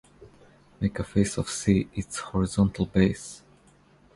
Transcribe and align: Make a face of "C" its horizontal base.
Make 0.79 0.97
a 0.97 1.03
face 1.03 1.37
of 1.37 1.47
"C" 1.47 1.87
its 1.93 2.17
horizontal 2.21 2.87
base. 2.87 3.43